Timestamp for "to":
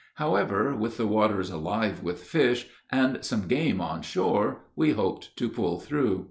5.37-5.47